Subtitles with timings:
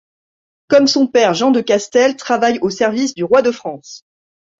[0.67, 4.03] Comme son père, Jean de Castel travaille au service du roi de France.